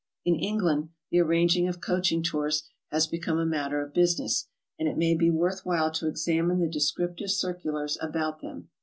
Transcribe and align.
In 0.25 0.33
England 0.39 0.89
the 1.11 1.19
arranging 1.19 1.67
of 1.67 1.79
coaching 1.79 2.23
tours 2.23 2.63
has 2.89 3.05
become 3.05 3.37
a 3.37 3.45
matter 3.45 3.83
of 3.83 3.93
business, 3.93 4.47
and 4.79 4.89
k 4.89 4.95
may 4.95 5.13
be 5.13 5.29
worth 5.29 5.63
while 5.63 5.91
to 5.91 6.07
examine 6.07 6.57
the 6.59 6.65
descriptive 6.67 7.27
circu 7.29 7.65
lars 7.65 7.99
about 8.01 8.41
them. 8.41 8.69